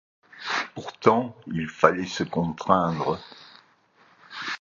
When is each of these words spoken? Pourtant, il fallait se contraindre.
Pourtant, 0.73 1.37
il 1.45 1.69
fallait 1.69 2.07
se 2.07 2.23
contraindre. 2.23 3.19